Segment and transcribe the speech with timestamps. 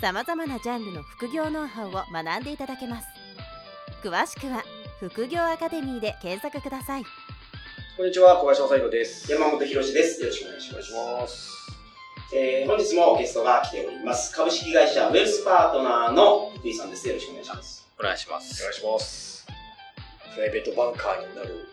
[0.00, 3.08] さまざまなジャンルの副業ノウハウを学んでいただけます
[4.02, 4.62] 詳しくは
[5.00, 7.04] 「副業アカデミー」で検索ください
[7.96, 9.32] こんにちは、小林正宏です。
[9.32, 10.20] 山本博史です。
[10.20, 10.92] よろしくお願いします。
[10.92, 11.56] ます。
[12.34, 14.34] えー、本日もゲストが来ております。
[14.36, 17.08] 株式会社ウェルスパートナーの福井さんです。
[17.08, 17.88] よろしくお願いします。
[17.98, 18.62] お願いします。
[18.62, 19.46] お願いします。
[20.34, 21.66] プライベートバンカーになる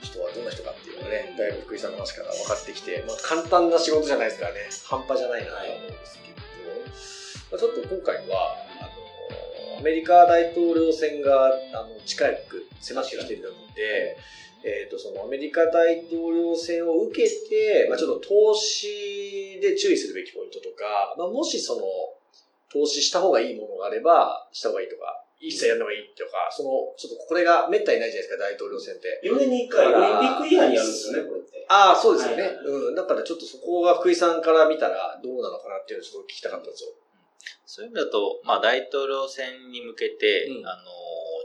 [0.00, 7.17] 人はどんな人かっていうのがね、だいぶ福井さんの話から分かってきて、まあ、簡単な仕事じゃないですからね、半端じゃないなと思うんですけど、まあ、
[7.56, 14.18] ちょっと今回は、あの、アメリカ大統領選があの近く迫ってきているので、
[14.64, 21.82] えっ、と、そのアメリカ大統領選を受けて、まあ、ちょっと投資で注意するべきポイントとか、まあ、もしその、
[22.70, 26.68] 投資した方がいいものがあれば、した方がいいとか、一切やるのがいいとか、その、
[26.98, 29.22] ちょっとこれが滅多にないじゃないですか、大統領選って。
[29.24, 31.64] 4年に1回オリンピックイヤーにやるんですよね、これって。
[31.70, 32.42] ああ、そうですよね。
[32.42, 32.94] はいはいうん。
[32.94, 36.90] だからちょっとそこが福井さんから見たらどうなのかなっていうのをちょっと聞きたかったんですよ。
[37.64, 40.82] そういう意味だと、まあ、大統領選に向けて、うんあの、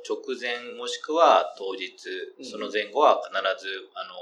[0.08, 1.94] 直前もしくは当日、
[2.40, 4.14] うんその前後は必ず、あの、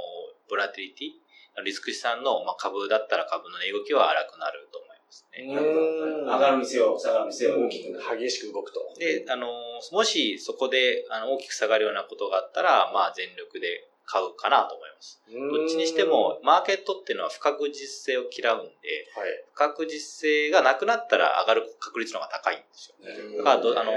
[0.49, 5.53] ボラティリティ、リスク資産の、まあ、株だったら株の値動きは荒くなると思いますね。
[5.53, 7.99] なるほど上がる店を、下がる店を大きく。
[8.17, 8.79] 激しく動くと。
[8.97, 9.47] で、あの、
[9.91, 15.21] もしそこであの大きく下がるようなことがあったら、まあ、全力で買うかなと思います。
[15.29, 18.67] どっちにしても、マーケットっていうのは不確実性を嫌うんで、
[19.15, 19.43] はい。
[19.53, 22.95] 不確実性がなくなったら上がる確率の方が高いんですよ。
[23.37, 23.95] だからど、あのー、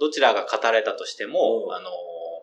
[0.00, 1.92] どちらが勝たれたとしても、うんあのー、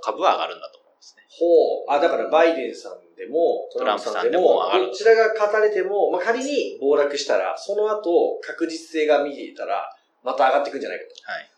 [0.01, 1.23] 株は上がるんだと思いますね。
[1.29, 1.45] ほ
[1.87, 1.91] う。
[1.91, 9.89] あ、だからバイデンさんでも、トランプさんでもどちらが勝たれても、まあ、仮に暴落したら、その後、確実性が見えたら、
[10.23, 11.31] また上がっていくんじゃないかと。
[11.31, 11.49] はい。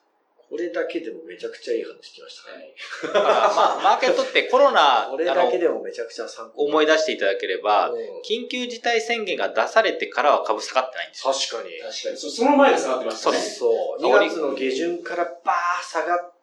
[0.50, 2.76] これだけでもめちゃくちゃいい話聞きましたね。
[3.14, 7.92] だから、まあ、マーケットってコロナ、これだけでもめちゃくちゃ参考思い出出していただければ、
[8.28, 11.34] 緊急事態宣言が出されてからは株下がってないんですよ。
[11.34, 11.80] 確かに。
[11.80, 12.18] 確かに。
[12.18, 13.38] そその前が下がってましたね。
[13.38, 14.02] そう。
[14.02, 16.39] 2そう月の下旬からバー下がって。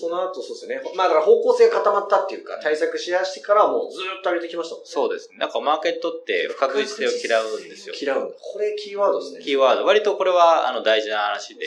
[0.00, 0.80] その後そうですね。
[0.96, 4.90] まあだから方向性が固まったっていうか、対策しやしてからはもうずーっと上げてきましたもんね。
[4.90, 5.38] そうですね。
[5.38, 7.94] なんかマーケットって不確実性を嫌うんですよ。
[8.00, 8.34] 嫌うんだ。
[8.40, 9.44] これキーワードですね。
[9.44, 9.84] キーワード。
[9.84, 11.66] 割とこれは、あの、大事な話で、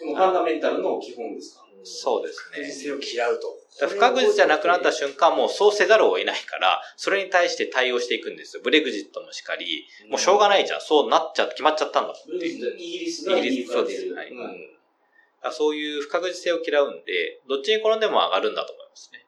[0.00, 2.72] そうかこのファンダメンタルの基本ですかそうです不確実ね。
[2.72, 3.64] 性を嫌うと。
[3.86, 8.62] 不確実じゃなくなった瞬間、もうそうせざるを得ないから、それに対して対応していくんですよ。
[8.64, 10.80] ブレグジットもしかり、もうしょうがないじゃん。
[10.80, 12.14] そうなっちゃって、決まっちゃったんだ。
[12.32, 14.14] イギリスがイギリスから出る。
[14.14, 14.73] はいうん。
[15.52, 19.26] そういう不確実性を嫌うんで、どっちに転んでも上がるんだと思いますね。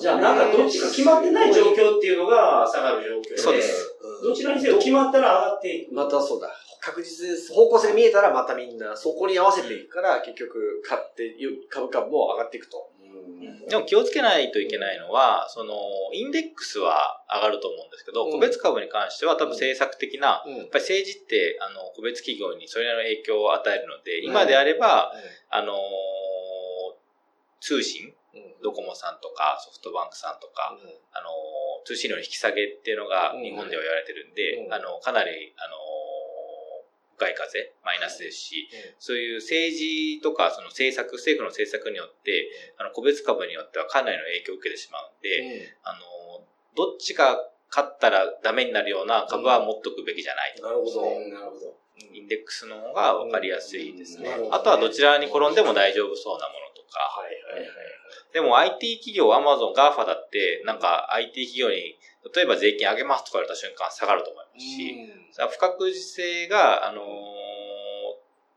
[0.00, 3.38] じゃあなんかどっちか決まってない状況っていうのが下がる状況で。
[3.38, 3.98] そうです。
[4.22, 5.94] どちらにせよ決まったら上がっていく。
[5.94, 6.52] またそうだ。
[6.80, 7.52] 確実です。
[7.52, 11.34] 方向性見えたらまたみんなそこに合わせていくから、結局買って、
[11.68, 12.90] 株価も上がっていくと。
[13.68, 15.74] でも気をつけないといけないのは、その、
[16.12, 18.32] インデックスは上がると思うんですけど、うん。
[18.32, 20.56] 個別株に関しては多分政策的な、うん。
[20.56, 25.12] やっぱり政治って、あの、個別企業にそれなりの影響を与えるので、今であれば、
[25.50, 25.78] あのー
[27.60, 28.14] 通信、
[28.62, 30.78] ドコモさんとかソフトバンクさんとか、
[31.12, 33.42] あのー通信料の引き下げっていうのがうん。
[33.42, 34.72] 日本では言われてるんで、うん。
[34.72, 38.68] あの、かなり、あのー向かい風、マイナスですし、
[38.98, 42.48] そういう政治とか、その政策、政府の政策によって、
[42.78, 46.46] あの、個別株によってはかなりの影響を受けてしまうんで、あの、
[46.76, 47.36] どっちが
[47.68, 50.62] 勝ったらダメになるような株は持っとくべきじゃないと。
[50.62, 51.02] なるほど。
[51.02, 51.74] うんなるほど。
[52.14, 57.00] インデックスの方が分かりやすいですねうんあとはどちらに転んでも大丈夫そうなものとか。
[57.00, 57.68] はいはいはい。
[58.32, 61.98] でも IT 企業、アマゾン、 GAFA だって、なんか IT 企業に、
[62.34, 64.94] 例えば税金上げますとか言われた瞬間下がると思いますし、
[65.32, 65.94] さ不確実
[66.24, 67.06] 性が、あのー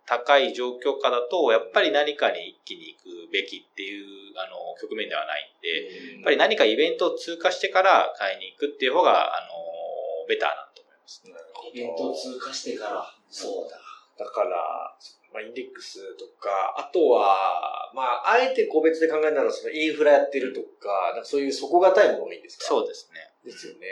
[0.08, 11.24] 高い状況下だと、やっぱり何かに一気に行くべきっていう、あの局面ではないんで、やっぱり何かイベントを通過してから買いに行くっていう方が、あのーベターなと思います。
[11.74, 13.08] イベントを通過してから。
[13.30, 13.78] そうだ。
[14.26, 14.50] だから、
[15.32, 22.66] まあ、インデックスとか、あとは、まあ、あえて個別で考えるなら、そのインフラやってるとか、なんかそういう底堅いものがいいんですか？
[22.66, 23.31] そうですね。
[23.44, 23.88] ですよね。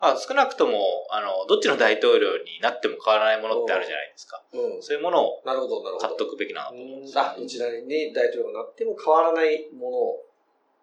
[0.00, 4.42] あ少なくとも、あの、どっちの大統領になっても変わらないものってあるじゃないですか。
[4.52, 4.82] うん。
[4.82, 6.06] そういうものをなるほど、なるほど。
[6.08, 10.20] 買っとくべきなと思うんですよあ、どちらにね、大統領がなっても変わらないも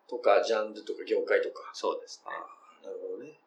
[0.09, 1.69] のとか、ジャンルとか業界とか。
[1.73, 2.31] そうですね。
[2.83, 3.37] なるほどね。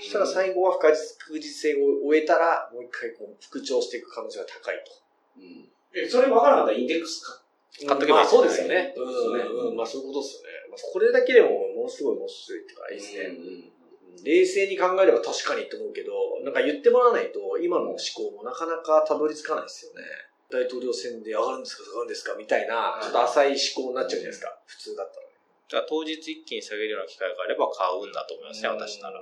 [0.00, 0.96] そしたら最後は不確
[1.34, 4.92] 実性を終えたら、もう一回こう復調していく可能性が高いと。
[5.36, 5.68] うん
[6.08, 7.42] それ分からなかったらインデックスか。
[7.86, 8.92] 買っとけばいいまあそうですよね。
[8.96, 10.48] そうん、うんまあそういうことですよね。
[10.70, 13.78] まあ、これだけでもものすごい面白いってか、いいですね。
[14.24, 16.12] 冷静に考えれば確かにと思うけど、
[16.44, 20.02] なんか言ってもらわないと、今の思考もなかなかたどり着かないですよね。
[20.50, 24.58] 大統領選で上がるんですか下がるんですかみたいな、ちょっと浅い思考になっちゃうじゃないですか。
[24.66, 25.32] 普通だったらね。
[25.70, 29.20] だ当日一気に下げるような機会があれば買うんだと思いますね、私なら。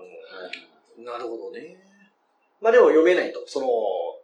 [0.99, 1.77] なるほどね。
[2.61, 3.43] まあでも読めないと。
[3.47, 3.67] その、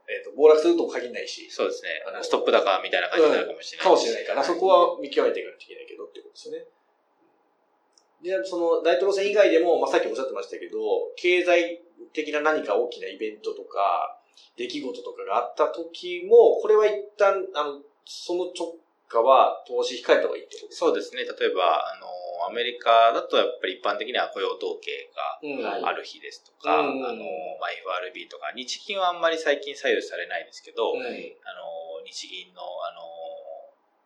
[0.08, 1.50] えっ、と、暴落するとも限らないし。
[1.50, 2.22] そうですねあの。
[2.22, 3.84] ストップ高みたいな感じになるかもしれない。
[3.84, 6.66] かもしれないから、そこは見極めていかないといけないけどってことですよね。
[8.22, 10.78] で、その大統領選以外でも、まあ、さっきおっしゃってましたけど、
[11.16, 11.82] 経済
[12.12, 14.19] 的な何か大きなイベントとか、
[14.56, 18.78] 出来事とかがあった時も、これは一旦、あの、その直
[19.08, 20.87] 下は投資控えた方がいいってことですか？
[20.87, 21.22] そうですね。
[21.25, 22.06] 例えば、あの、
[22.47, 25.87] アメリカだとやっぱり一般的には雇用統計がうん。
[25.87, 27.05] ある日ですとか、うん。
[27.05, 27.25] あの、
[27.61, 31.06] まあ、FRB とか、日銀はあんまり最近左右されないですけど、うんあの、
[32.05, 33.03] 日銀の、あの、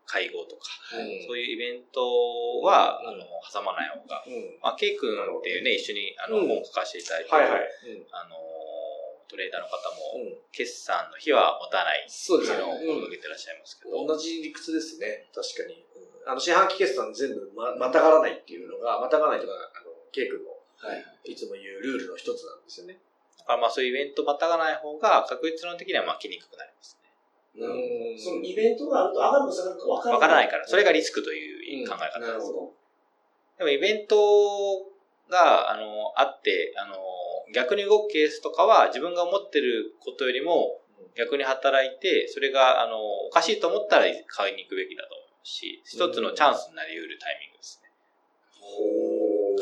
[0.06, 2.00] 会合とか、うんそういうイベント
[2.62, 3.08] は、うん。
[3.08, 4.58] あの、挟まない方が、うん。
[4.62, 6.48] まあ、ケイ君っていうね、一緒に、あの、うん。
[6.48, 7.60] 本を書かせていただいて、はいはい。
[8.12, 8.36] あの、
[9.28, 10.38] トレーダーの方も、うん。
[10.52, 15.28] 決算の日は持たないっていうのをてらっしゃいますけど、同じ理屈ですね。
[15.34, 15.85] 確かに。
[16.26, 20.94] うんあの、四半期決算全部ま、またがらないっていうのが、またがらないというか、あの、ケイ君のは
[21.24, 21.32] い。
[21.32, 22.98] いつも言うルールの一つなんですよね。
[23.38, 27.08] だからまあそういうイベントまたがない方が確率論的には巻きにくくなりますね。
[27.56, 28.22] うんど。
[28.22, 30.12] そのイベントがあると上がるか下がるか分からない。
[30.12, 32.32] わからないから、それがリスクという考え方です。
[32.32, 32.72] なるほど。
[33.58, 34.16] でもイベント
[35.30, 36.96] が、あの、あって、あの、
[37.54, 40.82] 逆に動くケースとかは自分が思ってることよりも
[41.16, 47.90] 逆に働いて、それが、あの、おかしいと思ったら買いに行くべきだと思うし、一つのチャンスになり得るタイミングですね。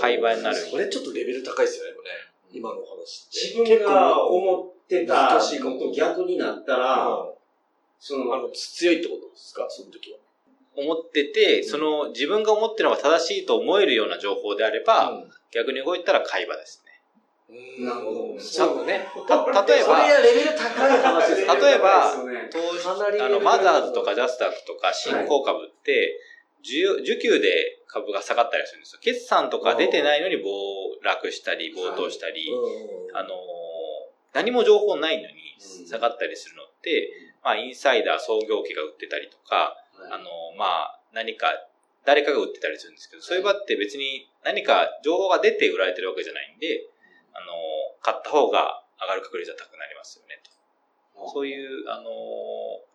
[0.00, 2.10] 買い場になるそれちょっとレベル高いですよね、でもね。
[2.52, 3.28] 今のお話。
[3.32, 7.28] 自分が思ってた難しいかものと逆になったら、
[7.98, 10.18] その、あの、強いってことですか、その時は。
[10.76, 16.83] 思ってて、その自分が思ってるのが正しいと思えるような情報であれば、逆に動いたら買い場です
[17.78, 19.06] なるほどそうね。
[19.26, 19.36] た
[19.66, 21.54] 例えば、それはレベル高い話ですね。
[21.60, 22.14] 例えば
[22.50, 22.86] 投資
[23.20, 26.20] あの、マザーズとかジャスタックとか新興株って、
[26.64, 29.00] 需要需給で株が下がったりするんですよ。
[29.02, 30.48] 決算とか出てないのに暴
[31.02, 33.30] 落したり、暴騰したり、うんあのー、
[34.32, 35.34] 何も情報ないのに
[35.80, 37.10] うん下がったりするのって、
[37.42, 39.76] まあ、インサイダー創業期が売ってたりとか、
[40.10, 41.46] あのー、まあ、何か、
[42.04, 46.88] 誰かが売ってたりするんですけど、そういう場って別に何か情報が出て売られてるわけじゃないんで、
[47.34, 51.28] あのー、買った方が上がる確率は高くなりますよね、と。
[51.28, 52.94] そういう、あのー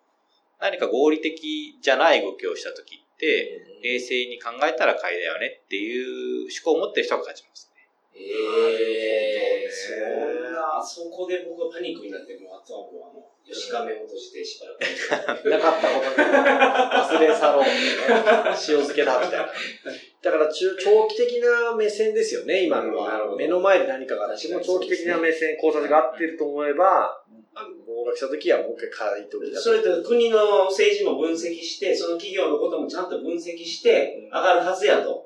[0.60, 7.88] 何か合理的じゃない動きをした時って、冷静に考えたら買いだよねっていう思考を持ってる人が勝ちますね。
[8.14, 15.48] ええそんな、そこで僕はパニックになって、もうあとはもうあの、吉亀を閉じてしばらく。
[15.50, 17.64] なかったことに忘れ去ろう。
[18.52, 19.54] 塩漬けだ、みたいな。
[20.22, 23.36] だから中、長期的な目線ですよね、今のは。
[23.38, 27.24] 目の前で何かがあっても、長期的な目線、考察が合ってると思えば、
[27.56, 35.26] あの合格した時はもう一回買い時だそれと国の政治も分析して、その企業のこともちゃんと分析して、上がるはずやと。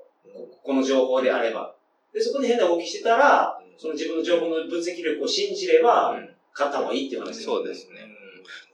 [0.64, 1.76] この情報であれば。
[2.14, 6.16] で、そこで変な動きしてたら、その自分の情報の分析力を信じれば、
[6.54, 7.44] 買った方がいいっていう話。
[7.44, 8.08] そうですね。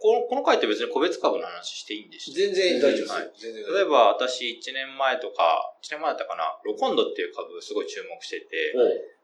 [0.02, 8.74] このこの回って別に個別株の話していいんでしょ全然大丈夫です例えば私1年前とか、1年前だったかな、ロコンドっていう株すごい注目してて、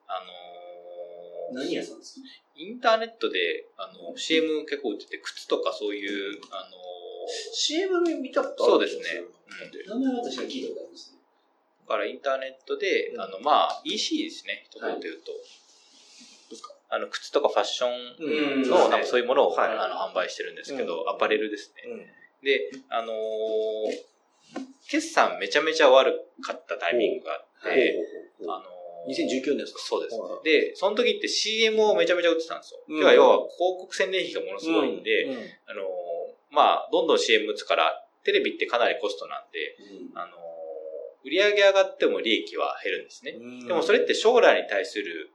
[0.08, 2.26] あのー何屋さんですか？
[2.58, 6.78] インターネットで、あの、CM 結構売ってて、靴とかそういう、あの
[7.54, 9.24] CM 見たことあるそうですね。
[9.88, 11.18] 名前は確かに聞いたことありますね。
[11.82, 15.32] だからインターネットで、あの、まあ、EC ですね、一言で言うと。
[16.96, 18.70] あの、靴とかファッションうん。
[18.70, 19.70] の、なんかそういうものを、はい。
[19.70, 21.10] あの販売してるんですけど、うん。
[21.10, 21.84] アパレルですね。
[21.92, 22.06] うん。
[22.46, 23.16] で、あのー
[24.88, 27.38] 決算めちゃめちゃ悪かったタイミングがあ
[27.70, 27.96] って、
[28.48, 28.66] あのー
[29.08, 29.80] 2019年ですか？
[29.86, 30.44] そうですはい。
[30.46, 32.80] で、その時って CM をめちゃめちゃ売ってたんですよ。
[32.90, 33.00] うん。
[33.02, 35.34] 要は、要は広告宣伝費がものすごいんで、うん。
[35.68, 35.86] あのー
[36.52, 39.76] まあ、どんどん CM 打つから、テレビってかなりコストなんで、
[40.16, 40.36] あのー
[41.26, 43.32] 売り上げ上がっても利益は減るんですね。
[43.40, 43.68] うん。
[43.68, 45.35] でもそれって将来に対する、あのー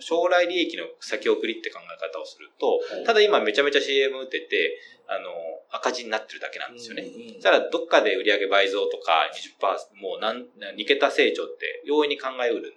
[0.00, 5.32] 将来利益の先送りって考え方をすると、はいただ今めちゃめちゃ CM 打ってて、あのー
[5.74, 7.02] 赤字になってるだけなんですよね。
[7.02, 9.30] うんただどっかで売上倍増とか
[9.60, 10.44] 20%、もう何、
[10.76, 12.68] 2桁成長って容易に考えうるんで、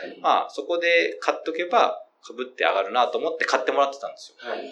[0.00, 0.20] はい。
[0.20, 4.36] まあそこで買っとけば株って上がるなと思って買ってもらってたんですよ。
[4.44, 4.68] はい。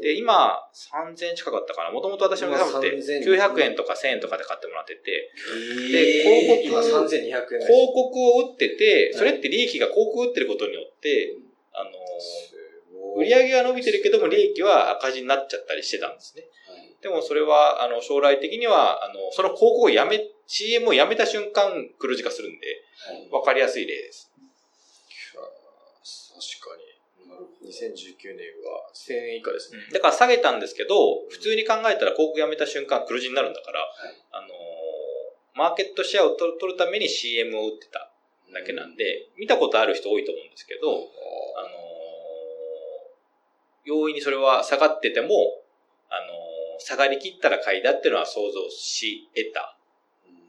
[0.00, 0.60] で、今
[0.92, 1.90] 3000円近かったかな。
[1.90, 5.32] もともと私の株って今3000 900円とか1000円とかで買ってもらってて、
[5.90, 7.60] で、広告今3200円。
[7.64, 11.34] 広告を打ってて、それって利益が広告打ってることによって、
[11.72, 16.44] あのー、売り上げは伸びてるけども利益は赤字になっちゃったりしてたんですね。
[17.00, 22.82] でもそれは、あの、将来的には、あの、その広告をやめ、CM をやめた瞬間黒字化するんで、
[23.30, 24.32] わかりやすい例です。
[26.38, 26.97] 確かに。
[27.62, 29.78] 2019年は1000円以下ですね。
[29.92, 33.80] だから下げたんですけど、普通に考えたら広告やめた瞬間黒字になるんだから、
[34.32, 34.48] あのー
[35.54, 38.12] マーケットシェアを取るために CM を打ってた
[38.54, 41.78] だけなんで、見たことある人多いと思うんですけど、あのー
[43.84, 45.28] 容易にそれは下がってても、
[46.10, 46.38] あのー
[46.80, 49.76] 下がりきったら買いだっていうのは想像し得た、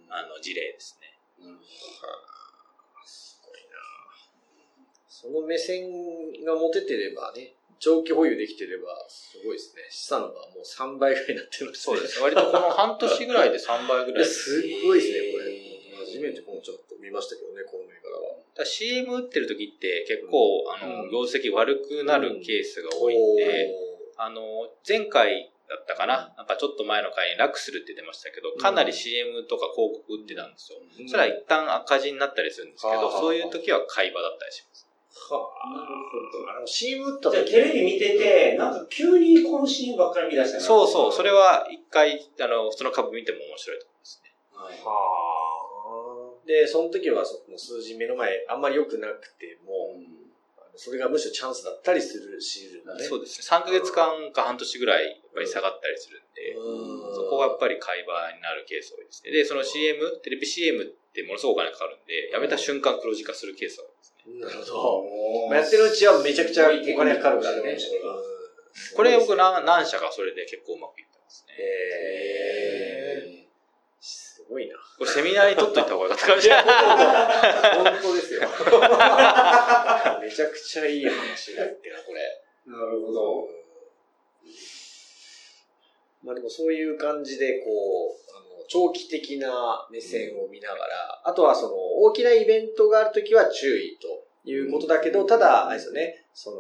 [0.10, 1.10] あの、事例ですね。
[5.20, 5.84] その目線
[6.46, 9.84] が持ててればね、長期保有できてれば、すごいですね。
[9.90, 11.76] 資産がもう3倍ぐらいになってるね。
[11.76, 12.22] そうです。
[12.22, 14.26] 割とこの半年ぐらいで3倍ぐらい。
[14.26, 16.06] すごいですね、これ。
[16.08, 18.40] 初めてこのちょっと見ましたけどね、この銘柄は。
[18.56, 23.76] だ CM 打ってる時って結構、あの、うん業績悪くなるケースが多いんで、
[24.16, 30.80] あの、前回だったかな、なんかちょっと前の回に楽するって言ってましたけど、かなり CM とか広告打ってたんですよ。
[30.80, 34.89] うんそれは一旦赤字になったりするんですけど、はあそういう時は買い場だったりします。
[35.10, 36.58] はなるほあ。
[36.58, 37.36] あの、CM 打ったど。
[37.36, 44.32] じゃテレビ見てて、なんか急にこの CM ばっかり見出したなそうそう、それは一回、あの、その株見ても面白いと思いますね。
[44.54, 44.92] はいは
[46.46, 46.48] あ。
[46.48, 49.94] で、その時はその数字目の前、あんまり良くなくても、
[50.58, 53.04] あのそれがむしろチャンスだったりするしるんだね。
[53.04, 53.58] そうですね。
[53.58, 59.32] 3ヶ月間か半年ぐらい、やっぱり下がったりするんで、うんそこがやっぱり買い場になるケース多いですね。
[59.32, 64.09] で、その CM、テレビ CM ってものすごくお金かかるんで、やめた瞬間黒字化するケースが多いですね。
[64.28, 65.50] なるほど。
[65.50, 67.78] まあやってるうちはめちゃくちゃお金かかるからね。
[68.96, 71.56] これ僕何何社かそれで結構うまくいってますね。
[71.58, 73.50] へー
[74.00, 74.76] すごいな。
[74.98, 76.66] これセミナーに取っといた方がよかったかもしれない。
[76.66, 78.42] 本当ですよ。
[80.22, 82.42] めちゃくちゃいい話だってな、これ。
[82.66, 83.48] なるほど。
[86.24, 87.70] まあでもそういう感じで、こ
[88.10, 96.58] う、あの長期的な目線を見ながら、あとはその大きなイベントがあるときは注意ということだけど、ただ、あれですよね、その、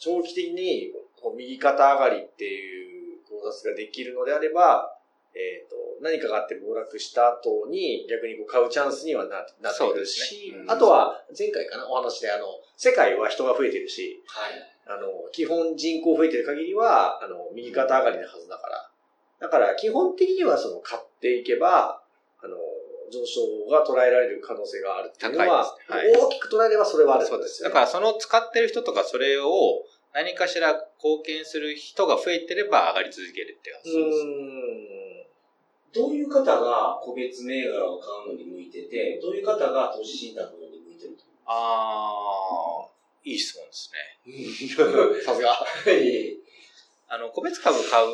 [0.00, 0.92] 長期的に
[1.36, 4.94] 右肩上がりっていう考察ができるのであれば、
[5.34, 14.52] えっ、と、何かがあって暴落した後に逆にこう買うチャンスにはななってくるし、ねうんあとは前回かなお話であの、世界は人が増えてるし、はい。
[14.86, 18.87] あの、基本人口増えてる限りは、あの、右肩上がりなはずだから。
[19.40, 22.02] だから、基本的にはその、買っていけば、
[22.42, 22.56] あの、
[23.10, 23.40] 上昇
[23.70, 27.62] が捉えられる可能性があるっていうのは、高いですね大きく捉えればそれはあるそうです。
[27.62, 29.48] だからその使ってる人とかそれを
[30.14, 34.18] 何かしら貢献する人が増えてれば上がり続けるって感じうです。
[35.94, 45.22] どういう方が個別銘柄を買うのに向いてて、どういう方が投資信託のに向いてるとあー、いい質問ですね。
[45.24, 45.56] さすが。
[47.10, 48.08] あの、個別株買う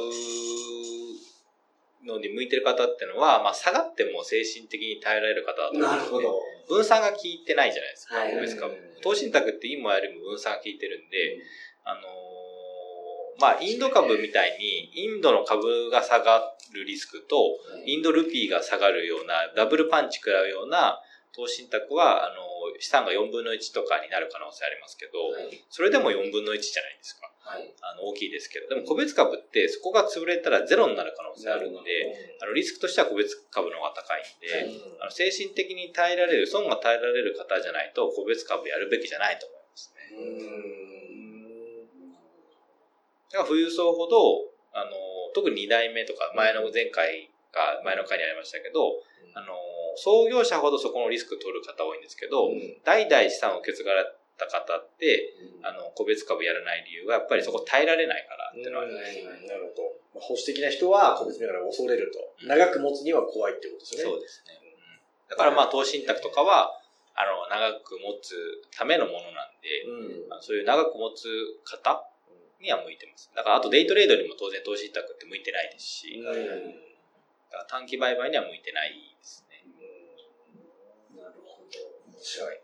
[2.06, 5.98] のに向いてる方ってのは、まあ下がっても精神的に耐えられる方だと思うんですね。
[5.98, 6.40] なるほど。
[6.68, 9.02] 分散が効いてないじゃないですか、はい個別株うん。
[9.02, 11.38] 投資信託って今よりも分散が効いてるんで、
[11.84, 12.34] あのー
[13.40, 16.40] まあ、インド株みたいに、インドの株が下が
[16.72, 17.36] るリスクと、
[17.86, 21.00] インドルピーが下がるような、ダブルパンチ食らうような
[21.34, 25.62] 投資信託は、あのー資産が4分の1とかになる可能性ありますけど、はい。
[25.70, 27.30] それでも4分の1じゃないですか。
[27.44, 27.70] はい。
[27.80, 28.68] あの、大きいですけど。
[28.68, 32.08] でも個別株って、そこが潰れたらゼロになる可能性あるんで、
[32.40, 40.00] あの、リスクとしては個別株の方が高いんで、あの精神的に耐えられる、損が耐えられる方じゃないと、個別株やるべきじゃないと思いますね。
[43.30, 44.90] だから富裕層ほど、あの、
[45.34, 48.98] 特に2代目とか、前の前回か、前の回にありましたけど、
[49.34, 49.54] あの、
[49.96, 52.50] 創業者ほどそこのリスク取る方多いんですけど、
[52.82, 54.04] 代々資産を受け継がれ
[54.36, 59.46] た方って、あの、個別株やらない理由が、やっぱりそこ耐えられないからっていうのはあります。
[59.46, 59.82] なるほど。
[60.14, 62.46] まあ保守的な人は個別銘柄を恐れると。
[62.46, 64.12] 長く持つには怖いってことですよね。
[64.14, 64.58] そうですね。
[64.58, 64.74] うん
[65.30, 66.78] だからまあ、投資信託とかは、
[67.16, 68.36] あの、長く持つ
[68.76, 71.26] ためのものなんで、うんそういう長く持つ
[71.64, 72.04] 方
[72.60, 73.30] には向いてます。
[73.34, 76.32] だから、あとデイトレードにも当然投資信託って向いてないですし、うんだ
[77.54, 79.62] から短期売買には向いてないですね。
[81.16, 81.78] なるほど。
[82.10, 82.60] 面白い。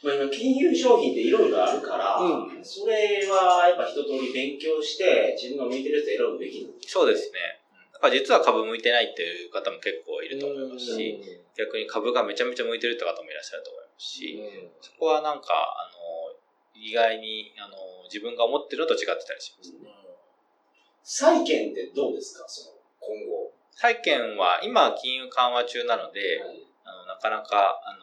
[0.00, 7.60] まあ今、金融商品っていろいろあるから、うんそれはやっぱ一通り勉強して、自分が向いてるやつ選ぶべきそうですね。
[7.92, 11.18] だから実は株向いてないっていう方も結構いると思いますし、
[11.56, 14.38] 逆に株がめちゃめちゃ向いてるって方もいらっしゃると思いますし、
[14.80, 16.38] そこはなんか、あの、
[16.80, 19.78] 意外に、あの、自分が思ってるのと違ってたりしますね。
[21.02, 22.44] 債券ってどうですか？
[22.46, 23.52] その、今後。
[23.78, 26.42] 債券は今金融緩和中なので、
[26.82, 28.02] あのなかなか、あの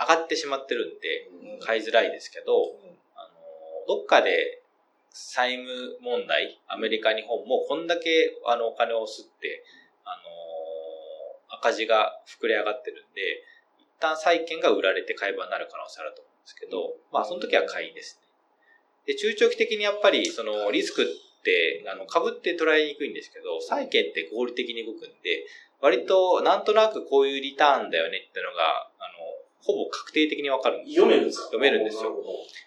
[0.00, 2.72] 上がってしまってるんで、買いづらいですけど、
[3.14, 4.62] あのどっかで
[5.10, 9.62] 債務問題、アメリカ、日本もこんだけあのお金を吸って、
[10.06, 13.44] あのー、赤字が膨れ上がってるんで、
[13.78, 18.26] 一旦債券が売られて買い場になる可能性あると思うんですけど、まあその時は買いですね。
[19.04, 21.04] で、中長期的にやっぱりそのリスク
[21.44, 25.44] って、あの、株って捉えにくいんですけど、債券って合理的に動くんで、
[25.80, 29.20] 割となんとなくこういうリターンだよねっていうのが、あの、
[29.60, 31.44] ほぼ確定的にわかるんです読めるんですか？
[31.44, 32.16] 読めるんですよ。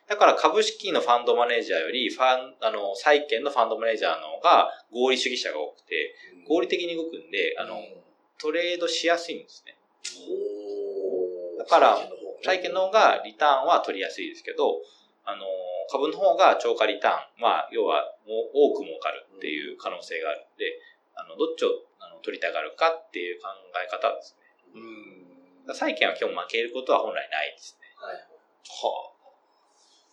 [0.07, 6.13] だから株式のファンドマネージャーより、ファン、あの、債券のファンドマネージャーの方が合理主義者が多くて、
[6.47, 7.81] 合理的に動くんで、あの、
[8.39, 9.75] トレードしやすいんですね。
[11.57, 11.97] だから、
[12.43, 14.79] 債券の方がリターンは取りやすいですけど、
[15.27, 15.43] あの、
[15.91, 20.79] 株の方が超過リターン、まあ、要は、多く儲かるっていう可能性があるんで、
[21.15, 24.47] あの、どっちをあの取りたがるかっていう考え方ですね。
[25.67, 27.91] うん債券は今日負けることは本来ないですね。
[27.99, 28.15] はい。
[28.15, 29.11] は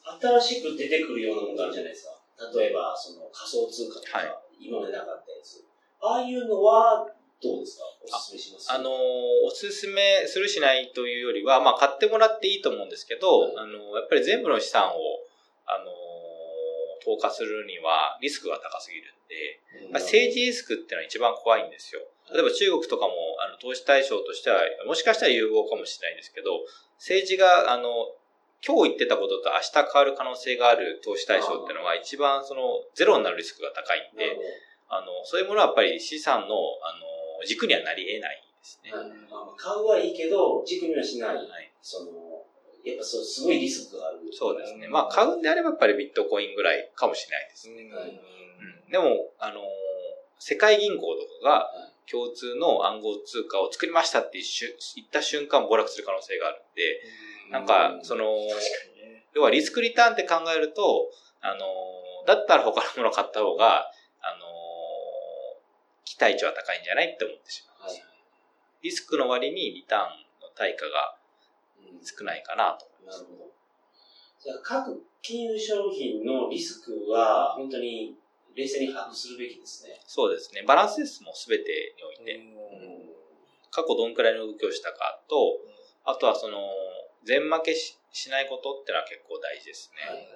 [0.02, 0.18] あ。
[0.18, 2.18] 新しく出てくるようなものがあるじゃないですか。
[2.58, 4.24] 例えば、その仮想通貨とか、は
[4.58, 5.62] い、今までなかったやつ。
[6.02, 7.06] ああいうのは、
[7.42, 7.84] どうですか？
[8.04, 8.72] おすすめします？
[8.72, 8.92] あのー、
[9.46, 14.94] おすすめするしないというよりは、まあ、買ってもらっていいと思うんですけど、はい、あのー、やっぱり全部の資産を、
[15.66, 19.60] あのー、投下するにはリスクが高すぎるんで、
[19.92, 22.00] まあ、政治リスクっていうのは一番怖いんですよ。
[22.32, 23.12] 例えば中国とかも、
[23.44, 26.64] あの、投資対象としては、もしかしたら有望かもしれないんですけど、
[26.96, 28.16] 政治が、あの、
[28.64, 34.40] 今日言ってたことと明日変わる可能性がある投資対象っていうのは一番そのゼロになるリスクが高いんで、
[34.88, 37.04] あの、そういうものはやっぱり資産の、あの、
[37.46, 38.90] 軸にはなり得ないですね。
[39.56, 41.36] 買うはいいけど、軸にはしない。
[41.36, 42.10] はい、その、
[42.84, 44.20] やっぱそう、すごいリスクがある。
[44.32, 44.88] そうですね。
[44.88, 47.74] まあ、買うんであればやっぱりビットコインぐらいかもしれないですね。
[48.86, 49.60] うん、でも、あの、
[50.38, 51.70] 世界銀行とかが、
[52.10, 54.38] 共通の暗号通貨を作りましたって
[54.96, 57.00] 言った瞬間暴落する可能性があるんで、
[57.50, 58.24] なんか、その、
[59.34, 61.10] 要はリスクリターンって考えると、
[61.40, 61.64] あの、
[62.26, 64.46] だったら他のものを買った方が、あの、
[66.04, 67.90] 期待値は高いんじゃないって思ってしまう。
[68.82, 70.02] リスクの割にリターン
[70.42, 71.16] の対価が
[72.02, 73.22] 少ないかなと思います。
[73.22, 73.50] なるほど。
[74.44, 78.14] じゃあ各金融商品のリスクは本当に
[78.54, 80.00] 冷静に把握するべきですね。
[80.06, 80.62] そうですね。
[80.66, 82.40] バランスですもすべてにおいて。
[83.74, 85.58] 過去どんくらいの動きをしたかと、
[86.04, 86.70] あとはその、
[87.24, 87.98] 全負けし
[88.30, 90.06] ないことってのは結構大事ですね。
[90.06, 90.28] はい、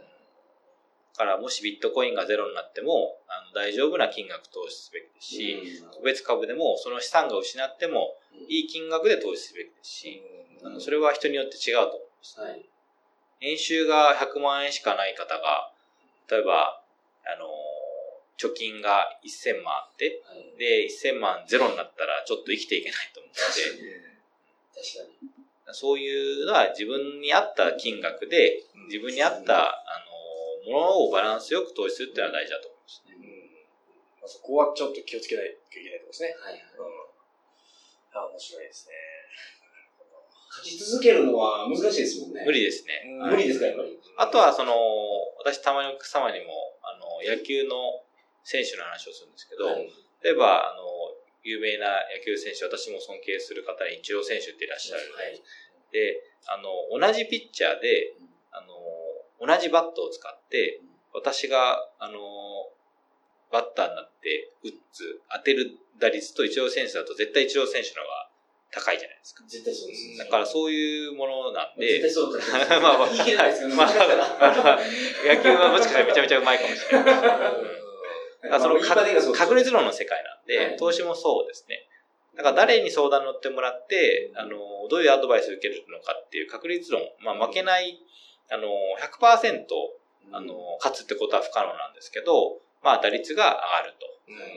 [1.18, 8.14] から、もしビットコインがゼロになっても、あの大丈夫な金額投資すべきですし、個別株でもその資産が失っても、
[8.48, 10.22] いい金額で投資すべきですし、
[10.64, 12.40] あのそれは人によって違うと思います。
[12.40, 12.64] はい、
[13.40, 15.72] 年収が100万円しかない方が、
[16.30, 16.80] 例えば、
[17.26, 17.44] あの
[18.38, 23.40] 貯金が1000万あって、はい、で、1000万ゼロになったらちょっと生きていけないと思って、
[24.78, 25.38] 確かに。
[25.72, 30.07] そういうのは自分に合った金額で、自分に合った、あの、
[30.66, 33.14] ものをバランスよく投資するっていうのは大事だと思いますね。
[33.14, 33.38] うん
[34.20, 36.34] まあ、そこはちょっと気をつけないといけないところですね。
[36.38, 36.54] はい。
[36.54, 37.08] うん。
[38.18, 38.94] あ、面白いですね。
[40.58, 42.42] 勝ち続けるのは難しいですもんね。
[42.44, 43.06] 無理ですね。
[43.06, 43.98] 無理ですか、やっぱり。
[44.16, 44.74] あとは、その、
[45.38, 48.02] 私たまにお客様にも、あの、野球の
[48.42, 49.86] 選手の話をするんですけど、はい、
[50.24, 50.82] 例えば、あの、
[51.44, 55.14] 有名な野球選手、私も尊敬する方にイチロー選手っていらっしゃる。
[55.14, 55.40] はい、
[55.92, 58.14] で、あの、同じピッチャーで、
[58.50, 58.74] あの、
[59.40, 60.80] 同じバットを使って、
[61.14, 62.18] 私が、あの、
[63.50, 68.28] バッターになって打つ、当てる打率とイチロー選手だと絶対イチロー選手の方が
[68.70, 69.44] 高いじゃないですか。
[69.48, 70.18] 絶対そうです、ね。
[70.18, 72.00] だからそういうものなんで。
[72.00, 72.80] 絶対そうだ、ね。
[72.82, 74.78] まあまあ、ですけど、まあ、
[75.24, 78.60] 野球はもしかしたらめちゃめちゃうまいかもしれない。
[78.60, 78.78] その
[79.32, 81.88] 確率論の世界なんで、投資もそうですね。
[82.36, 87.98] だから誰に相談乗ってもらって、あの、どういうアドバイスを受けるのかっていう確率論、まあ負けない、
[88.50, 88.68] あの、
[89.00, 89.66] 100%、
[90.32, 94.08] あの、勝つってことは不可能なんですけど、まあ打率が上がると。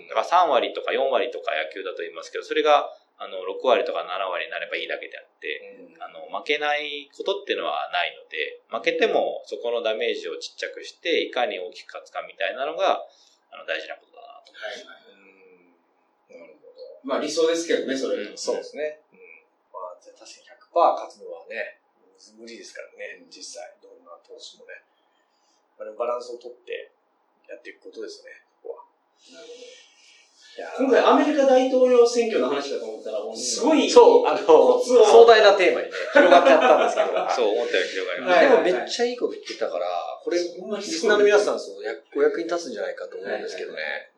[0.10, 13.06] だから3割とか4割とか野球だと言いますけど、それが、あの、6割とか7割になればいいだけであって、あの、負けないことっていうのはないので、負けてもそこのダメージをちっちゃくして、いかに大きく勝つかみたいなのが、
[13.52, 14.88] あの、大事なことだなと思います。
[14.88, 16.42] はいはい。
[16.42, 16.82] なるほど。
[17.04, 18.24] まあ理想ですけどね、それ。
[18.24, 19.00] うん、そうですね。
[19.14, 19.20] うん。
[19.72, 21.80] まあ、確かに100%勝つのはね、
[22.38, 23.81] 無理ですからね、実際。
[24.32, 24.80] 投資もね。
[25.80, 26.92] あれバランスをとって
[27.50, 28.32] やっていくことですね、
[28.64, 28.88] ここは。
[29.36, 29.82] なるほど。
[30.78, 37.12] 今回アメリカ大統領選挙の話だと思ったら、もうすごい、そう、あの、壮大なテーマにね、広がっちゃったんですけど。
[37.32, 38.42] そう、思ったより広がりました。
[38.42, 39.88] でもめっちゃいいこと言ってたから、
[40.24, 40.44] これ、リ
[40.84, 41.78] スナーの皆さん、その
[42.16, 44.12] お役に立つんじゃないかと思うんですけどね。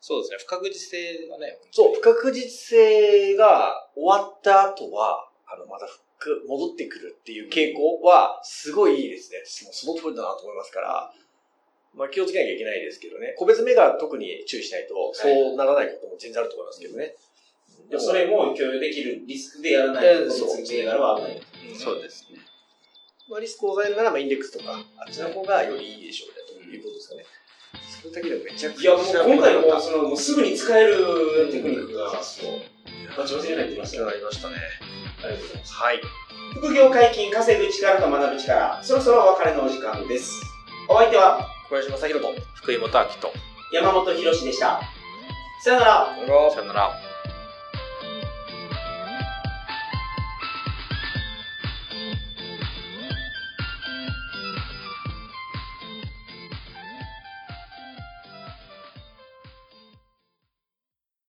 [0.00, 1.58] そうですね、不確実性がね。
[1.72, 5.86] そう、不確実性が終わった後は、あの、また
[6.48, 9.42] 戻ってくるっていう傾向は、すごいいいですね。
[9.44, 11.12] その通りだなと思いますから、
[11.94, 13.34] まあ気をつけなきゃいけないですけどね。
[13.38, 17.14] 個別銘柄特に注意しないと、そうならないことも全然あると思いますけどね。
[17.88, 20.30] でもそれも許容できるリスクでやらないと、
[21.00, 21.40] は危ない。
[21.74, 22.38] そうですね。
[23.28, 27.24] まあ、リスクを抑えるなら、まあ、インデックスとか、あっちの方がよりいいでしょうね、ということですかね。
[27.84, 32.60] それだけでもめちゃくいや、ちゃもう今回もう、その、もうすぐに使えるテクニックが、そう、
[33.16, 34.16] バチバチに入ってましたなね。
[34.18, 34.54] りましたね。
[35.24, 35.74] ありがとうございます。
[35.74, 36.00] はい。
[36.54, 40.42] 副業解禁、稼ぐ力と学ぶ力、そろそろお別れのお時間です。
[40.88, 42.42] お相手は小林正宏と。
[42.54, 43.32] 福井元明と。
[43.72, 44.80] 山本博史でした。
[45.62, 46.16] さよなら。
[46.52, 47.05] さよなら。